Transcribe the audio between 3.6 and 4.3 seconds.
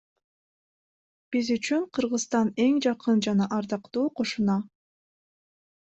ардактуу